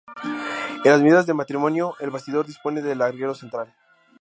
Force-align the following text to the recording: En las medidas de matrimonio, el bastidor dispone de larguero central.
En 0.83 0.91
las 0.91 0.99
medidas 1.03 1.27
de 1.27 1.35
matrimonio, 1.35 1.93
el 1.99 2.09
bastidor 2.09 2.47
dispone 2.47 2.81
de 2.81 2.95
larguero 2.95 3.35
central. 3.35 3.71